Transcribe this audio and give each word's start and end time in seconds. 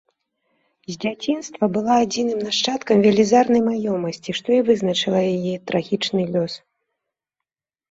З 0.91 0.93
дзяцінства 1.03 1.63
была 1.75 1.97
адзіным 2.05 2.39
нашчадкам 2.47 2.97
велізарнай 3.05 3.61
маёмасці, 3.69 4.37
што 4.41 4.47
і 4.57 4.65
вызначыла 4.73 5.19
яе 5.37 5.55
трагічны 5.71 6.21
лёс. 6.35 6.53